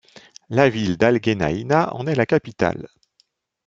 [0.49, 2.89] La ville d'Al-Genaïna en est la capitale.